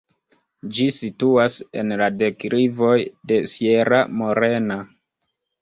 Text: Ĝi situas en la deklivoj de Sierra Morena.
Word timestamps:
Ĝi 0.77 0.87
situas 0.95 1.57
en 1.81 1.95
la 2.03 2.07
deklivoj 2.23 2.97
de 3.33 3.39
Sierra 3.53 4.01
Morena. 4.23 4.81